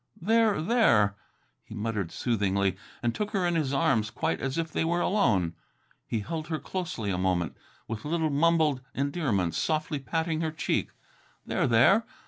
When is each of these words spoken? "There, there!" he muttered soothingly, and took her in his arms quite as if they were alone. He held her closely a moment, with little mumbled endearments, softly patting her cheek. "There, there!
"There, 0.19 0.59
there!" 0.63 1.15
he 1.63 1.75
muttered 1.75 2.11
soothingly, 2.11 2.75
and 3.03 3.13
took 3.13 3.29
her 3.33 3.45
in 3.45 3.53
his 3.53 3.71
arms 3.71 4.09
quite 4.09 4.41
as 4.41 4.57
if 4.57 4.71
they 4.71 4.83
were 4.83 4.99
alone. 4.99 5.53
He 6.07 6.21
held 6.21 6.47
her 6.47 6.57
closely 6.57 7.11
a 7.11 7.19
moment, 7.19 7.55
with 7.87 8.03
little 8.03 8.31
mumbled 8.31 8.81
endearments, 8.95 9.59
softly 9.59 9.99
patting 9.99 10.41
her 10.41 10.49
cheek. 10.49 10.89
"There, 11.45 11.67
there! 11.67 12.07